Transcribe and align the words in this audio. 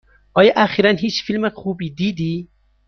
آیا 0.33 0.53
اخیرا 0.55 0.89
هیچ 0.89 1.23
فیلم 1.25 1.49
خوبی 1.49 1.89
دیدی؟ 1.89 2.47